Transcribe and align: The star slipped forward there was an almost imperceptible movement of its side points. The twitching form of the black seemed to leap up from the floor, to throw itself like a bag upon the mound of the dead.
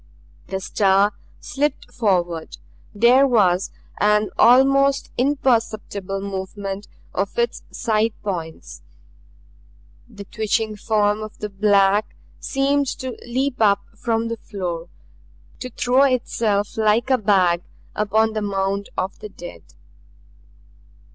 The 0.47 0.59
star 0.59 1.13
slipped 1.39 1.91
forward 1.93 2.57
there 2.91 3.27
was 3.27 3.69
an 3.99 4.31
almost 4.35 5.11
imperceptible 5.15 6.19
movement 6.21 6.87
of 7.13 7.37
its 7.37 7.61
side 7.69 8.13
points. 8.23 8.81
The 10.09 10.23
twitching 10.23 10.75
form 10.75 11.21
of 11.21 11.37
the 11.37 11.49
black 11.49 12.15
seemed 12.39 12.87
to 12.97 13.11
leap 13.27 13.61
up 13.61 13.81
from 13.95 14.27
the 14.29 14.37
floor, 14.37 14.89
to 15.59 15.69
throw 15.69 16.01
itself 16.05 16.77
like 16.77 17.11
a 17.11 17.19
bag 17.19 17.61
upon 17.95 18.33
the 18.33 18.41
mound 18.41 18.89
of 18.97 19.19
the 19.19 19.29
dead. 19.29 19.61